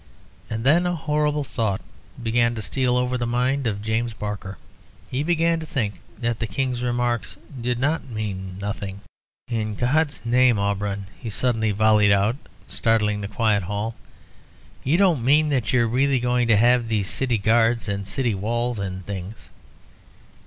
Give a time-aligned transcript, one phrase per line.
[0.49, 1.79] And then a horrible thought
[2.23, 4.57] began to steal over the mind of James Barker.
[5.11, 9.01] He began to think that the King's remarks did not mean nothing.
[9.47, 12.35] "In God's name, Auberon," he suddenly volleyed out,
[12.67, 13.93] startling the quiet hall,
[14.83, 18.33] "you don't mean that you are really going to have these city guards and city
[18.33, 19.49] walls and things?"